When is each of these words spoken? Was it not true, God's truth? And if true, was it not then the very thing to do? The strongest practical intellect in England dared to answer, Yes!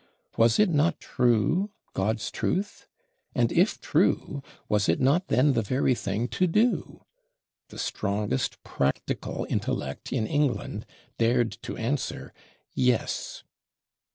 Was 0.35 0.57
it 0.57 0.69
not 0.71 0.99
true, 0.99 1.69
God's 1.93 2.31
truth? 2.31 2.87
And 3.35 3.51
if 3.51 3.79
true, 3.79 4.41
was 4.67 4.89
it 4.89 4.99
not 4.99 5.27
then 5.27 5.53
the 5.53 5.61
very 5.61 5.93
thing 5.93 6.27
to 6.29 6.47
do? 6.47 7.05
The 7.69 7.77
strongest 7.77 8.63
practical 8.63 9.45
intellect 9.47 10.11
in 10.11 10.25
England 10.25 10.87
dared 11.19 11.51
to 11.61 11.77
answer, 11.77 12.33
Yes! 12.73 13.43